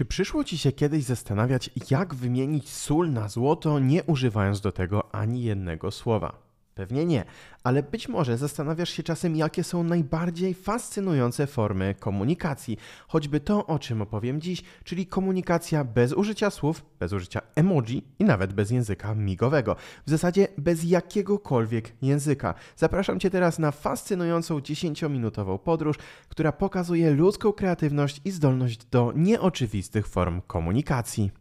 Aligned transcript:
Czy 0.00 0.04
przyszło 0.04 0.44
Ci 0.44 0.58
się 0.58 0.72
kiedyś 0.72 1.04
zastanawiać, 1.04 1.70
jak 1.90 2.14
wymienić 2.14 2.68
sól 2.68 3.12
na 3.12 3.28
złoto, 3.28 3.78
nie 3.78 4.04
używając 4.04 4.60
do 4.60 4.72
tego 4.72 5.14
ani 5.14 5.42
jednego 5.42 5.90
słowa? 5.90 6.49
Pewnie 6.80 7.06
nie, 7.06 7.24
ale 7.64 7.82
być 7.82 8.08
może 8.08 8.38
zastanawiasz 8.38 8.90
się 8.90 9.02
czasem, 9.02 9.36
jakie 9.36 9.64
są 9.64 9.84
najbardziej 9.84 10.54
fascynujące 10.54 11.46
formy 11.46 11.94
komunikacji. 11.98 12.78
Choćby 13.08 13.40
to, 13.40 13.66
o 13.66 13.78
czym 13.78 14.02
opowiem 14.02 14.40
dziś, 14.40 14.62
czyli 14.84 15.06
komunikacja 15.06 15.84
bez 15.84 16.12
użycia 16.12 16.50
słów, 16.50 16.84
bez 17.00 17.12
użycia 17.12 17.40
emoji 17.54 18.04
i 18.18 18.24
nawet 18.24 18.52
bez 18.52 18.70
języka 18.70 19.14
migowego. 19.14 19.76
W 20.06 20.10
zasadzie 20.10 20.48
bez 20.58 20.84
jakiegokolwiek 20.84 21.92
języka. 22.02 22.54
Zapraszam 22.76 23.20
Cię 23.20 23.30
teraz 23.30 23.58
na 23.58 23.70
fascynującą 23.70 24.58
10-minutową 24.58 25.58
podróż, 25.58 25.96
która 26.28 26.52
pokazuje 26.52 27.10
ludzką 27.10 27.52
kreatywność 27.52 28.20
i 28.24 28.30
zdolność 28.30 28.84
do 28.84 29.12
nieoczywistych 29.16 30.08
form 30.08 30.40
komunikacji. 30.46 31.39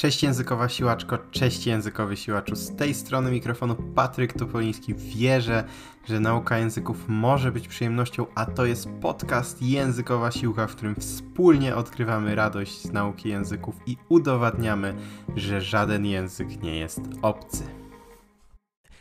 Cześć 0.00 0.22
językowa 0.22 0.68
siłaczko, 0.68 1.18
cześć 1.30 1.66
językowy 1.66 2.16
siłaczu. 2.16 2.56
Z 2.56 2.76
tej 2.76 2.94
strony 2.94 3.30
mikrofonu 3.30 3.76
Patryk 3.94 4.32
Topoliński. 4.32 4.94
Wierzę, 4.94 5.64
że 6.08 6.20
nauka 6.20 6.58
języków 6.58 7.04
może 7.08 7.52
być 7.52 7.68
przyjemnością, 7.68 8.26
a 8.34 8.46
to 8.46 8.64
jest 8.64 8.88
podcast 9.00 9.62
Językowa 9.62 10.30
Siłka, 10.30 10.66
w 10.66 10.76
którym 10.76 10.94
wspólnie 10.94 11.76
odkrywamy 11.76 12.34
radość 12.34 12.82
z 12.82 12.92
nauki 12.92 13.28
języków 13.28 13.74
i 13.86 13.96
udowadniamy, 14.08 14.94
że 15.36 15.60
żaden 15.60 16.06
język 16.06 16.62
nie 16.62 16.78
jest 16.78 17.00
obcy. 17.22 17.79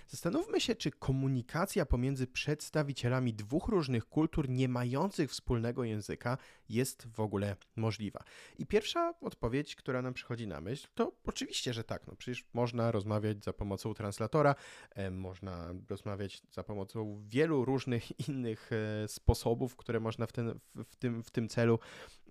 Zastanówmy 0.10 0.62
się, 0.62 0.76
czy 0.76 0.92
komunikacja 0.92 1.86
pomiędzy 1.86 2.28
przedstawicielami 2.28 3.34
dwóch 3.34 3.68
różnych 3.68 4.06
kultur 4.06 4.50
nie 4.50 4.70
mających 4.70 5.32
wspólnego 5.32 5.84
języka 5.84 6.38
jest 6.70 7.08
w 7.08 7.20
ogóle 7.20 7.56
możliwa. 7.76 8.24
I 8.60 8.66
pierwsza 8.66 9.14
odpowiedź, 9.22 9.76
która 9.76 10.02
nam 10.02 10.14
przychodzi 10.14 10.48
na 10.48 10.62
myśl, 10.62 10.88
to 10.96 11.12
oczywiście, 11.26 11.74
że 11.74 11.84
tak. 11.84 12.08
No 12.08 12.16
przecież 12.16 12.46
można 12.54 12.92
rozmawiać 12.92 13.44
za 13.44 13.54
pomocą 13.54 13.94
translatora, 13.94 14.56
e, 14.96 15.12
można 15.12 15.74
rozmawiać 15.90 16.42
za 16.52 16.64
pomocą 16.64 17.24
wielu 17.28 17.66
różnych 17.66 18.20
innych 18.30 18.70
e, 18.72 19.08
sposobów, 19.08 19.76
które 19.76 20.00
można 20.00 20.28
w, 20.28 20.32
ten, 20.32 20.60
w, 20.76 20.96
tym, 20.96 21.24
w 21.24 21.32
tym 21.32 21.50
celu 21.50 21.80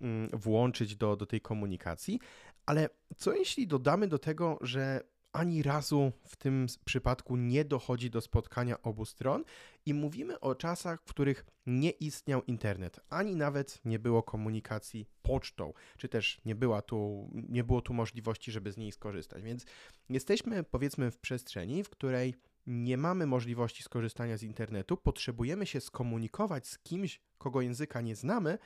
mm, 0.01 0.29
włączyć 0.33 0.95
do, 0.95 1.15
do 1.15 1.25
tej 1.25 1.41
komunikacji. 1.41 2.19
Ale 2.65 2.89
co 3.17 3.33
jeśli 3.33 3.67
dodamy 3.67 4.07
do 4.07 4.19
tego, 4.19 4.57
że 4.61 5.01
ani 5.33 5.63
razu 5.63 6.11
w 6.23 6.35
tym 6.35 6.67
przypadku 6.85 7.35
nie 7.35 7.65
dochodzi 7.65 8.09
do 8.09 8.21
spotkania 8.21 8.81
obu 8.81 9.05
stron 9.05 9.43
i 9.85 9.93
mówimy 9.93 10.39
o 10.39 10.55
czasach, 10.55 11.01
w 11.01 11.09
których 11.09 11.45
nie 11.65 11.89
istniał 11.89 12.43
internet, 12.43 12.99
ani 13.09 13.35
nawet 13.35 13.79
nie 13.85 13.99
było 13.99 14.23
komunikacji 14.23 15.05
pocztą, 15.21 15.73
czy 15.97 16.09
też 16.09 16.41
nie, 16.45 16.55
była 16.55 16.81
tu, 16.81 17.29
nie 17.33 17.63
było 17.63 17.81
tu 17.81 17.93
możliwości, 17.93 18.51
żeby 18.51 18.71
z 18.71 18.77
niej 18.77 18.91
skorzystać. 18.91 19.43
Więc 19.43 19.65
jesteśmy 20.09 20.63
powiedzmy 20.63 21.11
w 21.11 21.17
przestrzeni, 21.17 21.83
w 21.83 21.89
której 21.89 22.35
nie 22.67 22.97
mamy 22.97 23.25
możliwości 23.25 23.83
skorzystania 23.83 24.37
z 24.37 24.43
internetu, 24.43 24.97
potrzebujemy 24.97 25.65
się 25.65 25.81
skomunikować 25.81 26.67
z 26.67 26.79
kimś, 26.79 27.21
kogo 27.37 27.61
języka 27.61 28.01
nie 28.01 28.15
znamy, 28.15 28.57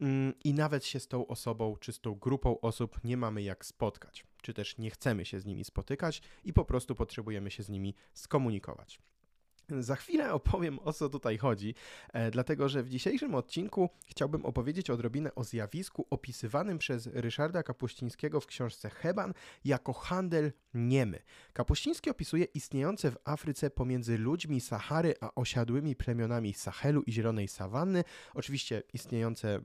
mm, 0.00 0.32
i 0.44 0.54
nawet 0.54 0.84
się 0.84 1.00
z 1.00 1.08
tą 1.08 1.26
osobą 1.26 1.76
czy 1.80 1.92
z 1.92 2.00
tą 2.00 2.14
grupą 2.14 2.60
osób 2.60 3.04
nie 3.04 3.16
mamy 3.16 3.42
jak 3.42 3.66
spotkać 3.66 4.29
czy 4.42 4.54
też 4.54 4.78
nie 4.78 4.90
chcemy 4.90 5.24
się 5.24 5.40
z 5.40 5.46
nimi 5.46 5.64
spotykać 5.64 6.22
i 6.44 6.52
po 6.52 6.64
prostu 6.64 6.94
potrzebujemy 6.94 7.50
się 7.50 7.62
z 7.62 7.68
nimi 7.68 7.94
skomunikować. 8.14 9.00
Za 9.78 9.96
chwilę 9.96 10.32
opowiem 10.32 10.78
o 10.78 10.92
co 10.92 11.08
tutaj 11.08 11.38
chodzi, 11.38 11.74
e, 12.12 12.30
dlatego 12.30 12.68
że 12.68 12.82
w 12.82 12.88
dzisiejszym 12.88 13.34
odcinku 13.34 13.90
chciałbym 14.06 14.46
opowiedzieć 14.46 14.90
odrobinę 14.90 15.34
o 15.34 15.44
zjawisku 15.44 16.06
opisywanym 16.10 16.78
przez 16.78 17.06
Ryszarda 17.06 17.62
Kapuścińskiego 17.62 18.40
w 18.40 18.46
książce 18.46 18.90
Heban 18.90 19.34
jako 19.64 19.92
handel 19.92 20.52
niemy. 20.74 21.18
Kapuściński 21.52 22.10
opisuje 22.10 22.44
istniejące 22.44 23.10
w 23.10 23.16
Afryce 23.24 23.70
pomiędzy 23.70 24.18
ludźmi 24.18 24.60
Sahary 24.60 25.14
a 25.20 25.34
osiadłymi 25.34 25.96
plemionami 25.96 26.54
Sahelu 26.54 27.02
i 27.02 27.12
Zielonej 27.12 27.48
Sawanny, 27.48 28.04
oczywiście 28.34 28.82
istniejące 28.92 29.60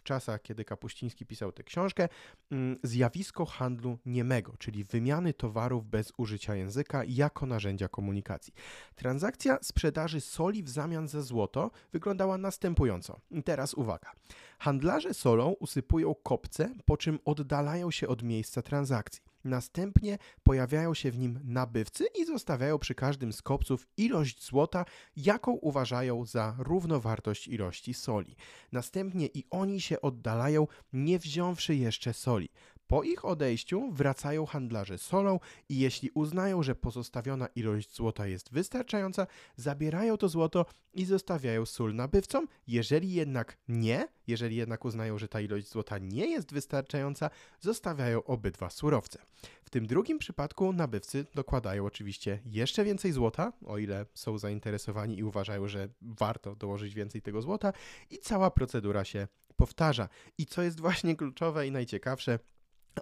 w 0.00 0.02
czasach, 0.02 0.42
kiedy 0.42 0.64
Kapuściński 0.64 1.26
pisał 1.26 1.52
tę 1.52 1.62
książkę, 1.62 2.08
mm, 2.50 2.78
zjawisko 2.82 3.46
handlu 3.46 3.98
niemego, 4.06 4.54
czyli 4.58 4.84
wymiany 4.84 5.34
towarów 5.34 5.86
bez 5.86 6.12
użycia 6.16 6.54
języka 6.54 7.02
jako 7.04 7.46
narzędzia 7.46 7.88
komunikacji. 7.88 8.54
Transakcja 8.94 9.29
sprzedaży 9.62 10.20
soli 10.20 10.62
w 10.62 10.68
zamian 10.68 11.08
za 11.08 11.22
złoto 11.22 11.70
wyglądała 11.92 12.38
następująco. 12.38 13.20
Teraz 13.44 13.74
uwaga. 13.74 14.12
Handlarze 14.58 15.14
solą 15.14 15.54
usypują 15.60 16.14
kopce, 16.14 16.74
po 16.84 16.96
czym 16.96 17.18
oddalają 17.24 17.90
się 17.90 18.08
od 18.08 18.22
miejsca 18.22 18.62
transakcji. 18.62 19.22
Następnie 19.44 20.18
pojawiają 20.42 20.94
się 20.94 21.10
w 21.10 21.18
nim 21.18 21.40
nabywcy 21.44 22.06
i 22.18 22.24
zostawiają 22.24 22.78
przy 22.78 22.94
każdym 22.94 23.32
z 23.32 23.42
kopców 23.42 23.88
ilość 23.96 24.44
złota, 24.44 24.84
jaką 25.16 25.52
uważają 25.52 26.24
za 26.24 26.56
równowartość 26.58 27.48
ilości 27.48 27.94
soli. 27.94 28.36
Następnie 28.72 29.26
i 29.26 29.44
oni 29.50 29.80
się 29.80 30.00
oddalają, 30.00 30.66
nie 30.92 31.18
wziąwszy 31.18 31.74
jeszcze 31.74 32.14
soli. 32.14 32.48
Po 32.90 33.02
ich 33.02 33.24
odejściu 33.24 33.90
wracają 33.92 34.46
handlarze 34.46 34.98
solą 34.98 35.40
i 35.68 35.78
jeśli 35.78 36.10
uznają, 36.14 36.62
że 36.62 36.74
pozostawiona 36.74 37.46
ilość 37.46 37.94
złota 37.94 38.26
jest 38.26 38.52
wystarczająca, 38.52 39.26
zabierają 39.56 40.16
to 40.16 40.28
złoto 40.28 40.66
i 40.94 41.04
zostawiają 41.04 41.66
sól 41.66 41.94
nabywcom. 41.94 42.48
Jeżeli 42.66 43.12
jednak 43.12 43.56
nie, 43.68 44.08
jeżeli 44.26 44.56
jednak 44.56 44.84
uznają, 44.84 45.18
że 45.18 45.28
ta 45.28 45.40
ilość 45.40 45.68
złota 45.68 45.98
nie 45.98 46.26
jest 46.26 46.52
wystarczająca, 46.52 47.30
zostawiają 47.60 48.24
obydwa 48.24 48.70
surowce. 48.70 49.18
W 49.62 49.70
tym 49.70 49.86
drugim 49.86 50.18
przypadku 50.18 50.72
nabywcy 50.72 51.26
dokładają 51.34 51.86
oczywiście 51.86 52.40
jeszcze 52.44 52.84
więcej 52.84 53.12
złota, 53.12 53.52
o 53.66 53.78
ile 53.78 54.06
są 54.14 54.38
zainteresowani 54.38 55.18
i 55.18 55.24
uważają, 55.24 55.68
że 55.68 55.88
warto 56.02 56.56
dołożyć 56.56 56.94
więcej 56.94 57.22
tego 57.22 57.42
złota, 57.42 57.72
i 58.10 58.18
cała 58.18 58.50
procedura 58.50 59.04
się 59.04 59.28
powtarza. 59.56 60.08
I 60.38 60.46
co 60.46 60.62
jest 60.62 60.80
właśnie 60.80 61.16
kluczowe 61.16 61.66
i 61.66 61.70
najciekawsze, 61.70 62.38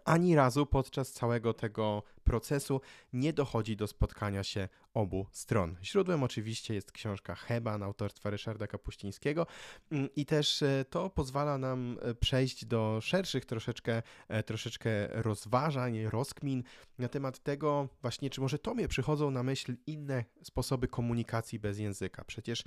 ani 0.05 0.35
razu 0.35 0.67
podczas 0.67 1.13
całego 1.13 1.55
tego 1.55 2.03
procesu 2.29 2.81
nie 3.13 3.33
dochodzi 3.33 3.77
do 3.77 3.87
spotkania 3.87 4.45
się 4.45 4.69
obu 4.95 5.27
stron. 5.33 5.77
Źródłem 5.83 6.23
oczywiście 6.23 6.75
jest 6.75 6.93
książka 6.93 7.35
Heban 7.35 7.83
autorstwa 7.83 8.31
Ryszarda 8.31 8.67
Kapuścińskiego 8.67 9.47
mm, 9.91 10.09
i 10.17 10.27
też 10.27 10.63
e, 10.63 10.85
to 10.91 11.11
pozwala 11.11 11.59
nam 11.59 11.99
e, 12.03 12.15
przejść 12.15 12.65
do 12.65 12.99
szerszych 13.03 13.45
troszeczkę, 13.45 14.03
e, 14.29 14.43
troszeczkę 14.43 14.91
rozważań, 15.23 16.05
rozkmin 16.05 16.63
na 16.99 17.09
temat 17.09 17.39
tego 17.39 17.89
właśnie, 18.03 18.31
czy 18.31 18.41
może 18.41 18.59
tobie 18.59 18.89
przychodzą 18.89 19.31
na 19.31 19.43
myśl 19.43 19.77
inne 19.87 20.25
sposoby 20.43 20.89
komunikacji 20.89 21.59
bez 21.59 21.79
języka. 21.79 22.25
Przecież 22.25 22.65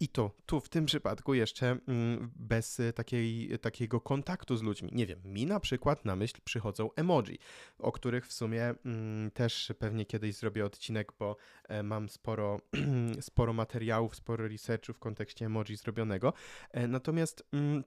i 0.00 0.08
to 0.08 0.30
tu 0.46 0.60
w 0.60 0.68
tym 0.68 0.86
przypadku 0.86 1.34
jeszcze 1.34 1.78
mm, 1.88 2.30
bez 2.36 2.80
takiej, 2.94 3.58
takiego 3.58 4.00
kontaktu 4.00 4.56
z 4.56 4.62
ludźmi. 4.62 4.90
Nie 4.92 5.06
wiem, 5.06 5.20
mi 5.24 5.46
na 5.46 5.60
przykład 5.60 6.04
na 6.04 6.16
myśl 6.16 6.40
przychodzą 6.44 6.90
emoji, 6.96 7.38
o 7.78 7.92
których 7.92 8.26
w 8.26 8.32
sumie 8.32 8.74
też 9.34 9.72
pewnie 9.78 10.06
kiedyś 10.06 10.36
zrobię 10.36 10.64
odcinek, 10.64 11.12
bo 11.18 11.36
E, 11.68 11.82
mam 11.82 12.08
sporo, 12.08 12.60
sporo 13.20 13.52
materiałów, 13.52 14.16
sporo 14.16 14.48
researchu 14.48 14.92
w 14.92 14.98
kontekście 14.98 15.46
emoji 15.46 15.76
zrobionego. 15.76 16.32
E, 16.70 16.88
natomiast 16.88 17.44
mm, 17.52 17.84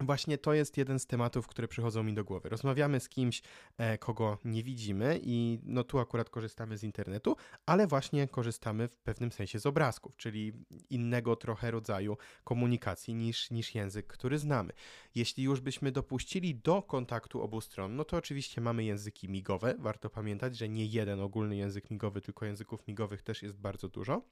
Właśnie 0.00 0.38
to 0.38 0.54
jest 0.54 0.76
jeden 0.76 0.98
z 0.98 1.06
tematów, 1.06 1.46
które 1.46 1.68
przychodzą 1.68 2.02
mi 2.02 2.14
do 2.14 2.24
głowy. 2.24 2.48
Rozmawiamy 2.48 3.00
z 3.00 3.08
kimś, 3.08 3.42
e, 3.78 3.98
kogo 3.98 4.38
nie 4.44 4.62
widzimy, 4.62 5.20
i 5.22 5.60
no 5.62 5.84
tu 5.84 5.98
akurat 5.98 6.30
korzystamy 6.30 6.78
z 6.78 6.82
internetu, 6.82 7.36
ale 7.66 7.86
właśnie 7.86 8.28
korzystamy 8.28 8.88
w 8.88 8.96
pewnym 8.96 9.32
sensie 9.32 9.58
z 9.58 9.66
obrazków, 9.66 10.16
czyli 10.16 10.52
innego 10.90 11.36
trochę 11.36 11.70
rodzaju 11.70 12.16
komunikacji 12.44 13.14
niż, 13.14 13.50
niż 13.50 13.74
język, 13.74 14.06
który 14.06 14.38
znamy. 14.38 14.72
Jeśli 15.14 15.44
już 15.44 15.60
byśmy 15.60 15.92
dopuścili 15.92 16.54
do 16.54 16.82
kontaktu 16.82 17.42
obu 17.42 17.60
stron, 17.60 17.96
no 17.96 18.04
to 18.04 18.16
oczywiście 18.16 18.60
mamy 18.60 18.84
języki 18.84 19.28
migowe. 19.28 19.74
Warto 19.78 20.10
pamiętać, 20.10 20.56
że 20.56 20.68
nie 20.68 20.86
jeden 20.86 21.20
ogólny 21.20 21.56
język 21.56 21.90
migowy, 21.90 22.20
tylko 22.20 22.46
języków 22.46 22.86
migowych 22.88 23.22
też 23.22 23.42
jest 23.42 23.58
bardzo 23.58 23.88
dużo. 23.88 24.22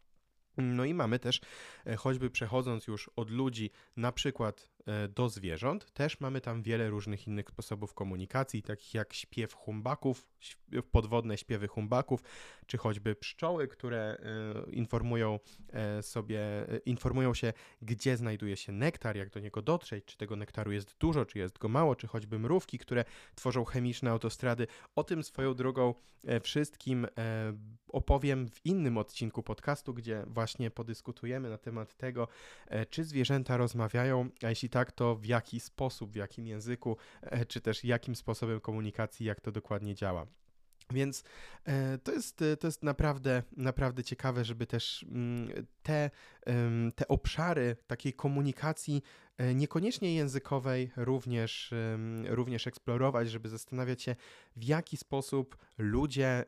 No 0.58 0.84
i 0.84 0.94
mamy 0.94 1.18
też, 1.18 1.40
choćby 1.96 2.30
przechodząc 2.30 2.86
już 2.86 3.10
od 3.16 3.30
ludzi 3.30 3.70
na 3.96 4.12
przykład 4.12 4.70
e, 4.86 5.08
do 5.08 5.28
zwierząt, 5.28 5.92
też 5.92 6.20
mamy 6.20 6.40
tam 6.40 6.62
wiele 6.62 6.90
różnych 6.90 7.26
innych 7.26 7.48
sposobów 7.48 7.94
komunikacji, 7.94 8.62
takich 8.62 8.94
jak 8.94 9.12
śpiew 9.12 9.54
humbaków, 9.54 10.26
podwodne 10.90 11.38
śpiewy 11.38 11.68
humbaków, 11.68 12.20
czy 12.66 12.78
choćby 12.78 13.14
pszczoły, 13.14 13.68
które 13.68 14.18
e, 14.66 14.70
informują 14.70 15.38
sobie, 16.00 16.40
informują 16.86 17.34
się, 17.34 17.52
gdzie 17.82 18.16
znajduje 18.16 18.56
się 18.56 18.72
nektar, 18.72 19.16
jak 19.16 19.30
do 19.30 19.40
niego 19.40 19.62
dotrzeć, 19.62 20.04
czy 20.04 20.16
tego 20.16 20.36
nektaru 20.36 20.72
jest 20.72 20.96
dużo, 20.98 21.24
czy 21.26 21.38
jest 21.38 21.58
go 21.58 21.68
mało, 21.68 21.96
czy 21.96 22.06
choćby 22.06 22.38
mrówki, 22.38 22.78
które 22.78 23.04
tworzą 23.34 23.64
chemiczne 23.64 24.10
autostrady. 24.10 24.66
O 24.96 25.04
tym 25.04 25.22
swoją 25.22 25.54
drogą 25.54 25.94
wszystkim 26.42 27.06
opowiem 27.88 28.48
w 28.48 28.66
innym 28.66 28.98
odcinku 28.98 29.42
podcastu, 29.42 29.94
gdzie 29.94 30.24
właśnie 30.26 30.70
podyskutujemy 30.70 31.50
na 31.50 31.58
temat 31.58 31.77
tego, 31.86 32.28
e, 32.66 32.86
czy 32.86 33.04
zwierzęta 33.04 33.56
rozmawiają, 33.56 34.28
a 34.42 34.48
jeśli 34.48 34.68
tak, 34.68 34.92
to 34.92 35.16
w 35.16 35.24
jaki 35.26 35.60
sposób, 35.60 36.12
w 36.12 36.16
jakim 36.16 36.46
języku, 36.46 36.96
e, 37.22 37.44
czy 37.46 37.60
też 37.60 37.84
jakim 37.84 38.16
sposobem 38.16 38.60
komunikacji, 38.60 39.26
jak 39.26 39.40
to 39.40 39.52
dokładnie 39.52 39.94
działa. 39.94 40.26
Więc 40.90 41.24
e, 41.64 41.98
to 41.98 42.12
jest, 42.12 42.44
to 42.60 42.66
jest 42.66 42.82
naprawdę, 42.82 43.42
naprawdę 43.56 44.04
ciekawe, 44.04 44.44
żeby 44.44 44.66
też 44.66 45.06
mm, 45.08 45.66
te, 45.82 46.10
te 46.94 47.08
obszary 47.08 47.76
takiej 47.86 48.12
komunikacji 48.12 49.02
E, 49.38 49.54
niekoniecznie 49.54 50.14
językowej 50.14 50.90
również, 50.96 51.74
również 52.28 52.66
eksplorować, 52.66 53.30
żeby 53.30 53.48
zastanawiać 53.48 54.02
się, 54.02 54.16
w 54.56 54.64
jaki 54.64 54.96
sposób 54.96 55.56
ludzie 55.78 56.44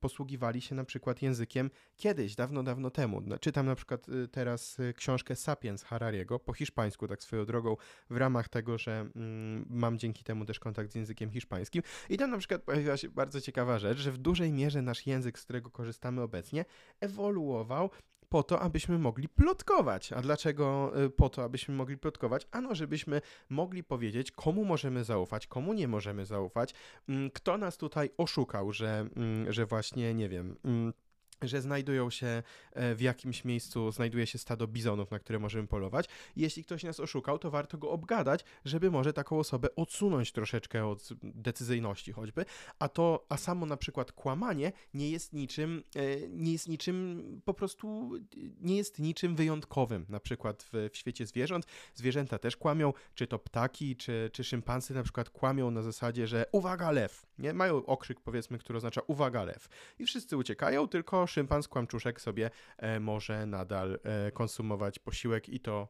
posługiwali 0.00 0.60
się 0.60 0.74
na 0.74 0.84
przykład 0.84 1.22
językiem 1.22 1.70
kiedyś, 1.96 2.34
dawno, 2.34 2.62
dawno 2.62 2.90
temu. 2.90 3.20
No, 3.20 3.38
czytam 3.38 3.66
na 3.66 3.74
przykład 3.74 4.08
y, 4.08 4.28
teraz 4.28 4.80
y, 4.80 4.94
książkę 4.94 5.36
Sapiens 5.36 5.82
Harariego 5.82 6.38
po 6.38 6.52
hiszpańsku, 6.52 7.08
tak 7.08 7.22
swoją 7.22 7.44
drogą, 7.44 7.76
w 8.10 8.16
ramach 8.16 8.48
tego, 8.48 8.78
że 8.78 9.06
mm, 9.16 9.66
mam 9.70 9.98
dzięki 9.98 10.24
temu 10.24 10.44
też 10.44 10.58
kontakt 10.58 10.92
z 10.92 10.94
językiem 10.94 11.30
hiszpańskim. 11.30 11.82
I 12.08 12.16
tam 12.16 12.30
na 12.30 12.38
przykład 12.38 12.62
pojawiła 12.62 12.96
się 12.96 13.08
bardzo 13.08 13.40
ciekawa 13.40 13.78
rzecz, 13.78 13.98
że 13.98 14.12
w 14.12 14.18
dużej 14.18 14.52
mierze 14.52 14.82
nasz 14.82 15.06
język, 15.06 15.38
z 15.38 15.44
którego 15.44 15.70
korzystamy 15.70 16.22
obecnie, 16.22 16.64
ewoluował 17.00 17.90
po 18.32 18.42
to, 18.42 18.60
abyśmy 18.60 18.98
mogli 18.98 19.28
plotkować. 19.28 20.12
A 20.12 20.22
dlaczego 20.22 20.92
y, 21.04 21.10
po 21.10 21.28
to, 21.28 21.44
abyśmy 21.44 21.74
mogli 21.74 21.98
plotkować? 21.98 22.46
Ano, 22.50 22.74
żebyśmy 22.74 23.20
mogli 23.48 23.84
powiedzieć, 23.84 24.32
komu 24.32 24.64
możemy 24.64 25.04
zaufać, 25.04 25.46
komu 25.46 25.72
nie 25.72 25.88
możemy 25.88 26.26
zaufać, 26.26 26.74
mm, 27.08 27.30
kto 27.30 27.58
nas 27.58 27.76
tutaj 27.76 28.10
oszukał, 28.16 28.72
że, 28.72 29.06
mm, 29.16 29.52
że 29.52 29.66
właśnie, 29.66 30.14
nie 30.14 30.28
wiem 30.28 30.56
mm, 30.64 30.92
że 31.48 31.60
znajdują 31.60 32.10
się 32.10 32.42
e, 32.72 32.94
w 32.94 33.00
jakimś 33.00 33.44
miejscu, 33.44 33.92
znajduje 33.92 34.26
się 34.26 34.38
stado 34.38 34.66
bizonów, 34.66 35.10
na 35.10 35.18
które 35.18 35.38
możemy 35.38 35.68
polować. 35.68 36.08
Jeśli 36.36 36.64
ktoś 36.64 36.84
nas 36.84 37.00
oszukał, 37.00 37.38
to 37.38 37.50
warto 37.50 37.78
go 37.78 37.90
obgadać, 37.90 38.44
żeby 38.64 38.90
może 38.90 39.12
taką 39.12 39.38
osobę 39.38 39.74
odsunąć 39.76 40.32
troszeczkę 40.32 40.86
od 40.86 41.08
decyzyjności 41.22 42.12
choćby, 42.12 42.44
a 42.78 42.88
to, 42.88 43.26
a 43.28 43.36
samo 43.36 43.66
na 43.66 43.76
przykład 43.76 44.12
kłamanie 44.12 44.72
nie 44.94 45.10
jest 45.10 45.32
niczym, 45.32 45.82
e, 45.96 46.28
nie 46.28 46.52
jest 46.52 46.68
niczym, 46.68 47.22
po 47.44 47.54
prostu 47.54 48.10
nie 48.60 48.76
jest 48.76 48.98
niczym 48.98 49.36
wyjątkowym, 49.36 50.06
na 50.08 50.20
przykład 50.20 50.62
w, 50.62 50.88
w 50.92 50.96
świecie 50.96 51.26
zwierząt. 51.26 51.66
Zwierzęta 51.94 52.38
też 52.38 52.56
kłamią, 52.56 52.92
czy 53.14 53.26
to 53.26 53.38
ptaki, 53.38 53.96
czy, 53.96 54.30
czy 54.32 54.44
szympansy 54.44 54.94
na 54.94 55.02
przykład 55.02 55.30
kłamią 55.30 55.70
na 55.70 55.82
zasadzie, 55.82 56.26
że 56.26 56.46
uwaga 56.52 56.90
lew, 56.90 57.26
nie? 57.38 57.52
Mają 57.52 57.86
okrzyk 57.86 58.20
powiedzmy, 58.20 58.58
który 58.58 58.76
oznacza 58.76 59.00
uwaga 59.06 59.44
lew 59.44 59.68
i 59.98 60.06
wszyscy 60.06 60.36
uciekają, 60.36 60.88
tylko 60.88 61.26
szympan 61.32 61.62
kłamczuszek 61.68 62.20
sobie 62.20 62.50
e, 62.78 63.00
może 63.00 63.46
nadal 63.46 63.98
e, 64.04 64.30
konsumować 64.32 64.98
posiłek 64.98 65.48
i 65.48 65.60
to 65.60 65.88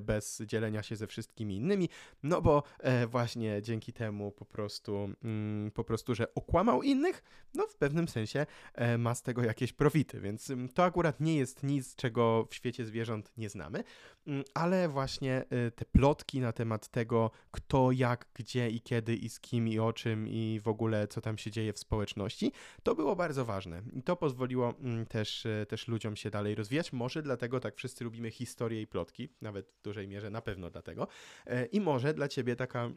bez 0.00 0.42
dzielenia 0.46 0.82
się 0.82 0.96
ze 0.96 1.06
wszystkimi 1.06 1.56
innymi, 1.56 1.88
no 2.22 2.42
bo 2.42 2.62
e, 2.78 3.06
właśnie 3.06 3.62
dzięki 3.62 3.92
temu 3.92 4.32
po 4.32 4.44
prostu, 4.44 5.08
mm, 5.24 5.70
po 5.70 5.84
prostu, 5.84 6.14
że 6.14 6.34
okłamał 6.34 6.82
innych, 6.82 7.22
no 7.54 7.66
w 7.66 7.76
pewnym 7.76 8.08
sensie 8.08 8.46
e, 8.74 8.98
ma 8.98 9.14
z 9.14 9.22
tego 9.22 9.42
jakieś 9.42 9.72
profity, 9.72 10.20
więc 10.20 10.50
mm, 10.50 10.68
to 10.68 10.84
akurat 10.84 11.20
nie 11.20 11.36
jest 11.36 11.62
nic, 11.62 11.96
czego 11.96 12.46
w 12.50 12.54
świecie 12.54 12.84
zwierząt 12.84 13.32
nie 13.36 13.48
znamy, 13.48 13.84
mm, 14.26 14.44
ale 14.54 14.88
właśnie 14.88 15.44
te 15.74 15.84
plotki 15.84 16.40
na 16.40 16.52
temat 16.52 16.88
tego, 16.88 17.30
kto, 17.50 17.92
jak, 17.92 18.26
gdzie 18.34 18.70
i 18.70 18.80
kiedy 18.80 19.16
i 19.16 19.28
z 19.28 19.40
kim 19.40 19.68
i 19.68 19.78
o 19.78 19.92
czym 19.92 20.28
i 20.28 20.60
w 20.62 20.68
ogóle 20.68 21.08
co 21.08 21.20
tam 21.20 21.38
się 21.38 21.50
dzieje 21.50 21.72
w 21.72 21.78
społeczności, 21.78 22.52
to 22.82 22.94
było 22.94 23.16
bardzo 23.16 23.44
ważne. 23.44 23.82
I 23.92 24.02
to 24.02 24.16
pozwoliło 24.16 24.74
też, 25.08 25.46
też 25.68 25.88
ludziom 25.88 26.16
się 26.16 26.30
dalej 26.30 26.54
rozwijać, 26.54 26.92
może 26.92 27.22
dlatego 27.22 27.60
tak 27.60 27.76
wszyscy 27.76 28.04
lubimy 28.04 28.30
historię 28.30 28.82
i 28.82 28.86
plotki, 28.86 29.28
nawet 29.40 29.73
w 29.78 29.82
dużej 29.82 30.08
mierze 30.08 30.30
na 30.30 30.42
pewno 30.42 30.70
dlatego. 30.70 31.08
E, 31.46 31.64
I 31.64 31.80
może 31.80 32.14
dla 32.14 32.28
ciebie 32.28 32.56
taka 32.56 32.90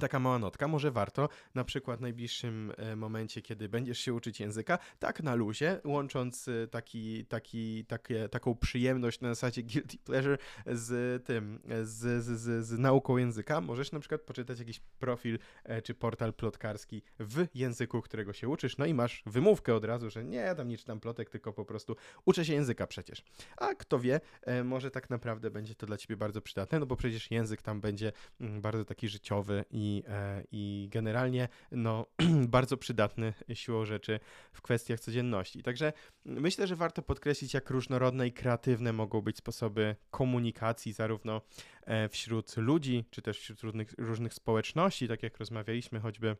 Taka 0.00 0.20
mała 0.20 0.38
notka, 0.38 0.68
może 0.68 0.90
warto 0.90 1.28
na 1.54 1.64
przykład 1.64 1.98
w 1.98 2.02
najbliższym 2.02 2.72
e, 2.76 2.96
momencie, 2.96 3.42
kiedy 3.42 3.68
będziesz 3.68 3.98
się 3.98 4.14
uczyć 4.14 4.40
języka, 4.40 4.78
tak 4.98 5.22
na 5.22 5.34
luzie, 5.34 5.80
łącząc 5.84 6.48
e, 6.48 6.68
taki, 6.68 7.26
taki, 7.26 7.84
takie, 7.84 8.28
taką 8.28 8.54
przyjemność 8.54 9.20
na 9.20 9.28
zasadzie 9.28 9.62
guilty 9.72 9.98
pleasure 9.98 10.38
z 10.66 11.24
tym, 11.26 11.60
z, 11.82 12.24
z, 12.24 12.40
z, 12.40 12.66
z 12.66 12.78
nauką 12.78 13.16
języka, 13.16 13.60
możesz 13.60 13.92
na 13.92 14.00
przykład 14.00 14.20
poczytać 14.20 14.58
jakiś 14.58 14.80
profil 14.80 15.38
e, 15.64 15.82
czy 15.82 15.94
portal 15.94 16.32
plotkarski 16.32 17.02
w 17.18 17.46
języku, 17.54 18.02
którego 18.02 18.32
się 18.32 18.48
uczysz, 18.48 18.76
no 18.78 18.86
i 18.86 18.94
masz 18.94 19.22
wymówkę 19.26 19.74
od 19.74 19.84
razu, 19.84 20.10
że 20.10 20.24
nie, 20.24 20.54
tam 20.54 20.68
nie 20.68 20.78
czytam 20.78 21.00
plotek, 21.00 21.30
tylko 21.30 21.52
po 21.52 21.64
prostu 21.64 21.96
uczę 22.24 22.44
się 22.44 22.52
języka 22.52 22.86
przecież. 22.86 23.24
A 23.56 23.74
kto 23.74 23.98
wie, 23.98 24.20
może 24.64 24.90
tak 24.90 25.10
naprawdę 25.10 25.50
będzie 25.50 25.74
to 25.74 25.86
dla 25.86 25.96
ciebie 25.96 26.16
bardzo 26.16 26.40
przydatne, 26.40 26.78
no 26.78 26.86
bo 26.86 26.96
przecież 26.96 27.30
język 27.30 27.62
tam 27.62 27.80
będzie 27.80 28.12
mm, 28.40 28.60
bardzo 28.60 28.84
taki 28.84 29.08
życiowy 29.08 29.64
i 29.70 29.83
i, 29.84 30.02
e, 30.08 30.44
i 30.52 30.88
generalnie 30.92 31.48
no, 31.72 32.06
bardzo 32.56 32.76
przydatny 32.76 33.34
siłą 33.54 33.84
rzeczy 33.84 34.20
w 34.52 34.62
kwestiach 34.62 35.00
codzienności. 35.00 35.62
Także 35.62 35.92
myślę, 36.24 36.66
że 36.66 36.76
warto 36.76 37.02
podkreślić, 37.02 37.54
jak 37.54 37.70
różnorodne 37.70 38.26
i 38.26 38.32
kreatywne 38.32 38.92
mogą 38.92 39.20
być 39.20 39.36
sposoby 39.36 39.96
komunikacji, 40.10 40.92
zarówno 40.92 41.40
e, 41.86 42.08
wśród 42.08 42.56
ludzi, 42.56 43.04
czy 43.10 43.22
też 43.22 43.38
wśród 43.38 43.60
różnych, 43.60 43.94
różnych 43.98 44.34
społeczności, 44.34 45.08
tak 45.08 45.22
jak 45.22 45.38
rozmawialiśmy 45.38 46.00
choćby 46.00 46.36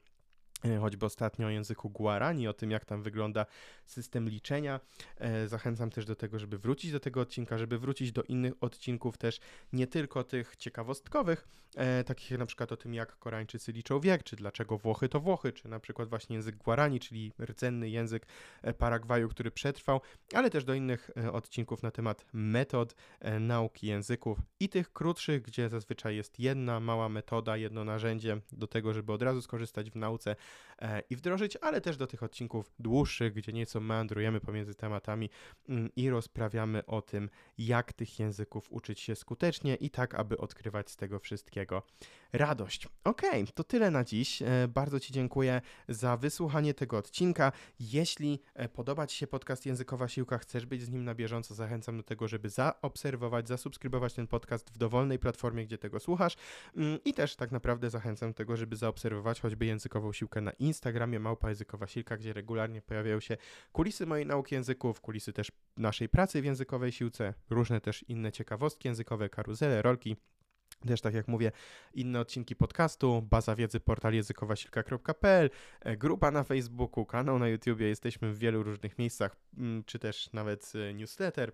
choćby 0.81 1.07
ostatnio 1.07 1.47
o 1.47 1.51
języku 1.51 1.91
Guarani, 1.91 2.49
o 2.49 2.53
tym, 2.53 2.71
jak 2.71 2.85
tam 2.85 3.03
wygląda 3.03 3.47
system 3.85 4.29
liczenia. 4.29 4.81
E, 5.17 5.49
zachęcam 5.49 5.91
też 5.91 6.05
do 6.05 6.17
tego, 6.17 6.39
żeby 6.39 6.59
wrócić 6.59 6.93
do 6.93 7.01
tego 7.01 7.21
odcinka, 7.21 7.59
żeby 7.59 7.79
wrócić 7.79 8.13
do 8.13 8.23
innych 8.23 8.53
odcinków 8.61 9.19
też, 9.19 9.41
nie 9.73 9.87
tylko 9.87 10.25
tych 10.25 10.57
ciekawostkowych, 10.57 11.49
e, 11.77 12.05
takich 12.05 12.31
jak 12.31 12.41
na 12.41 12.47
przykład 12.47 12.73
o 12.73 12.77
tym, 12.77 12.95
jak 12.95 13.19
Koreańczycy 13.19 13.73
liczą 13.73 14.01
wiek, 14.01 14.23
czy 14.23 14.37
dlaczego 14.37 14.79
Włochy 14.79 15.09
to 15.09 15.21
Włochy, 15.21 15.53
czy 15.53 15.69
na 15.69 15.81
przykład 15.81 16.09
właśnie 16.09 16.37
język 16.37 16.57
Guarani, 16.57 17.01
czyli 17.01 17.33
rdzenny 17.41 17.89
język 17.89 18.27
Paragwaju, 18.79 19.29
który 19.29 19.51
przetrwał, 19.51 20.01
ale 20.35 20.51
też 20.51 20.65
do 20.65 20.75
innych 20.75 21.11
odcinków 21.33 21.83
na 21.83 21.91
temat 21.91 22.27
metod 22.33 22.95
nauki 23.41 23.87
języków 23.87 24.39
i 24.61 24.69
tych 24.69 24.93
krótszych, 24.93 25.43
gdzie 25.43 25.69
zazwyczaj 25.69 26.17
jest 26.17 26.41
jedna 26.41 26.81
mała 26.81 27.09
metoda, 27.09 27.57
jedno 27.57 27.85
narzędzie 27.85 28.41
do 28.53 28.67
tego, 28.67 28.95
żeby 28.95 29.13
od 29.13 29.23
razu 29.23 29.43
skorzystać 29.43 29.91
w 29.91 29.97
nauce 29.97 30.15
E, 30.25 30.37
i 31.11 31.17
wdrożyć, 31.17 31.57
ale 31.61 31.81
też 31.81 31.97
do 31.97 32.07
tych 32.07 32.23
odcinków 32.23 32.73
dłuższych, 32.79 33.33
gdzie 33.33 33.53
nieco 33.53 33.81
meandrujemy 33.81 34.41
pomiędzy 34.41 34.75
tematami 34.75 35.31
mm, 35.69 35.91
i 35.97 36.11
rozprawiamy 36.11 36.87
o 36.87 37.03
tym, 37.03 37.31
jak 37.59 37.93
tych 37.93 38.19
języków 38.19 38.73
uczyć 38.73 39.01
się 39.01 39.15
skutecznie 39.17 39.75
i 39.75 39.91
tak, 39.91 40.15
aby 40.15 40.39
odkrywać 40.39 40.91
z 40.91 40.97
tego 40.97 41.19
wszystkiego 41.19 41.83
radość. 42.33 42.89
Ok, 43.05 43.23
to 43.55 43.65
tyle 43.65 43.91
na 43.91 44.05
dziś. 44.05 44.43
E, 44.43 44.69
bardzo 44.69 45.01
Ci 45.01 45.13
dziękuję 45.13 45.61
za 45.89 46.17
wysłuchanie 46.17 46.75
tego 46.75 46.99
odcinka. 46.99 47.53
Jeśli 47.81 48.43
e, 48.55 48.69
podoba 48.69 49.07
Ci 49.07 49.17
się 49.17 49.27
podcast 49.27 49.67
Językowa 49.67 50.09
Siłka, 50.09 50.39
chcesz 50.39 50.67
być 50.67 50.83
z 50.83 50.91
nim 50.91 51.05
na 51.05 51.15
bieżąco, 51.15 51.55
zachęcam 51.55 51.97
do 51.97 52.03
tego, 52.03 52.29
żeby 52.29 52.51
zaobserwować, 52.51 53.49
zasubskrybować 53.49 54.15
ten 54.15 54.27
podcast 54.27 54.71
w 54.71 54.79
dowolnej 54.79 55.19
platformie, 55.19 55.67
gdzie 55.67 55.79
tego 55.79 56.01
słuchasz 56.01 56.37
mm, 56.77 56.99
i 57.05 57.15
też 57.15 57.37
tak 57.37 57.53
naprawdę 57.53 57.91
zachęcam 57.91 58.31
do 58.31 58.35
tego, 58.35 58.57
żeby 58.57 58.77
zaobserwować 58.77 59.41
choćby 59.41 59.67
Językową 59.67 60.13
Siłkę 60.13 60.41
na 60.45 60.53
Instagramie 60.53 61.21
Małpa 61.21 61.49
Językowa 61.49 61.87
Silka, 61.87 62.17
gdzie 62.17 62.33
regularnie 62.33 62.83
pojawiają 62.83 63.21
się 63.21 63.37
kulisy 63.73 64.07
mojej 64.07 64.27
nauki 64.27 64.55
języków, 64.55 65.01
kulisy 65.01 65.33
też 65.33 65.53
naszej 65.77 66.09
pracy 66.09 66.43
w 66.43 66.45
językowej 66.45 66.93
siłce, 66.93 67.35
różne 67.51 67.81
też 67.81 68.05
inne 68.09 68.33
ciekawostki 68.33 68.89
językowe, 68.89 69.29
karuzele, 69.29 69.83
rolki. 69.83 70.17
Też 70.87 71.01
tak 71.01 71.15
jak 71.15 71.29
mówię, 71.29 71.53
inne 71.95 72.21
odcinki 72.21 72.57
podcastu, 72.57 73.23
baza 73.23 73.55
wiedzy 73.55 73.81
portal 73.81 74.15
językowasilka.pl, 74.15 75.51
e, 75.81 75.97
grupa 75.97 76.31
na 76.31 76.45
Facebooku, 76.45 77.07
kanał 77.07 77.39
na 77.39 77.49
YouTubie, 77.49 77.89
jesteśmy 77.89 78.33
w 78.33 78.39
wielu 78.39 78.63
różnych 78.63 78.99
miejscach, 78.99 79.37
czy 79.87 79.99
też 79.99 80.33
nawet 80.33 80.73
e, 80.75 80.95
newsletter, 80.95 81.53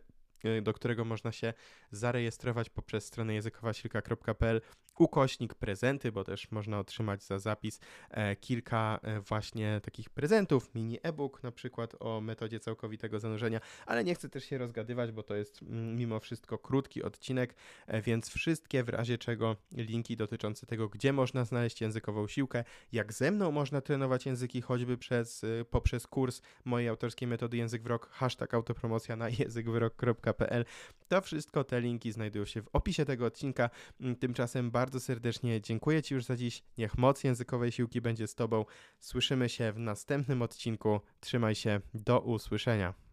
do 0.63 0.73
którego 0.73 1.05
można 1.05 1.33
się 1.33 1.55
zarejestrować 1.91 2.71
poprzez 2.71 3.07
stronę 3.07 3.35
językowasilka.pl 3.35 4.61
ukośnik 5.01 5.55
prezenty, 5.55 6.13
bo 6.13 6.25
też 6.25 6.51
można 6.51 6.79
otrzymać 6.79 7.23
za 7.23 7.39
zapis 7.39 7.81
e, 8.11 8.37
kilka 8.37 9.01
e, 9.03 9.21
właśnie 9.21 9.81
takich 9.85 10.11
prezentów, 10.11 10.75
mini 10.75 10.99
e-book 11.03 11.43
na 11.43 11.53
przykład 11.53 11.97
o 12.01 12.21
metodzie 12.21 12.61
całkowitego 12.61 13.21
zanurzenia, 13.21 13.61
ale 13.87 14.05
nie 14.05 14.15
chcę 14.15 14.29
też 14.29 14.45
się 14.45 14.59
rozgadywać, 14.59 15.13
bo 15.13 15.23
to 15.23 15.37
jest 15.37 15.63
mm, 15.63 15.97
mimo 15.97 16.21
wszystko 16.21 16.59
krótki 16.59 17.03
odcinek, 17.03 17.55
e, 17.87 18.03
więc 18.03 18.29
wszystkie 18.29 18.85
w 18.85 18.89
razie 18.89 19.19
czego 19.19 19.57
linki 19.73 20.17
dotyczące 20.17 20.67
tego, 20.67 20.89
gdzie 20.89 21.13
można 21.13 21.45
znaleźć 21.45 21.81
językową 21.81 22.29
siłkę, 22.29 22.65
jak 22.93 23.13
ze 23.13 23.31
mną 23.31 23.53
można 23.53 23.81
trenować 23.81 24.27
języki 24.27 24.61
choćby 24.61 24.99
przez, 24.99 25.45
poprzez 25.71 26.07
kurs 26.07 26.43
mojej 26.65 26.89
autorskiej 26.89 27.29
metody 27.29 27.57
Język 27.57 27.83
w 27.83 27.87
Rok, 27.87 28.09
hashtag 28.11 28.55
autopromocja 28.55 29.17
na 29.17 29.29
to 31.09 31.21
wszystko, 31.21 31.65
te 31.65 31.81
linki 31.81 32.13
znajdują 32.13 32.45
się 32.45 32.63
w 32.63 32.69
opisie 32.73 33.05
tego 33.05 33.27
odcinka. 33.27 33.71
Tymczasem 34.21 34.71
bardzo 34.71 35.01
serdecznie 35.01 35.61
dziękuję 35.61 36.03
Ci 36.03 36.15
już 36.15 36.25
za 36.25 36.37
dziś. 36.37 36.63
Niech 36.79 36.99
moc 36.99 37.25
językowej 37.25 37.73
siłki 37.73 38.01
będzie 38.01 38.27
z 38.27 38.35
Tobą. 38.35 38.65
Słyszymy 39.01 39.49
się 39.49 39.73
w 39.73 39.79
następnym 39.79 40.43
odcinku. 40.43 41.01
Trzymaj 41.21 41.55
się. 41.55 41.81
Do 41.95 42.21
usłyszenia. 42.21 43.10